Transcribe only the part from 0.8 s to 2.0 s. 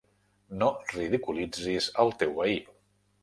ridiculitzis